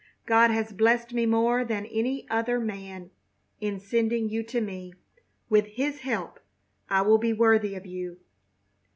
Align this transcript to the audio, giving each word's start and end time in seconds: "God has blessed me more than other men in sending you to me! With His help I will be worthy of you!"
"God 0.25 0.49
has 0.49 0.73
blessed 0.73 1.13
me 1.13 1.27
more 1.27 1.63
than 1.63 1.85
other 2.31 2.59
men 2.59 3.11
in 3.59 3.79
sending 3.79 4.29
you 4.29 4.41
to 4.41 4.59
me! 4.59 4.93
With 5.47 5.67
His 5.67 5.99
help 5.99 6.39
I 6.89 7.03
will 7.03 7.19
be 7.19 7.33
worthy 7.33 7.75
of 7.75 7.85
you!" 7.85 8.17